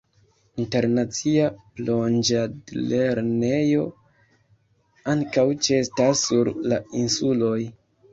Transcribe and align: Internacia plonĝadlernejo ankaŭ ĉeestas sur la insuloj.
Internacia 0.61 1.49
plonĝadlernejo 1.79 3.83
ankaŭ 5.13 5.45
ĉeestas 5.67 6.25
sur 6.31 6.51
la 6.73 6.81
insuloj. 7.03 7.61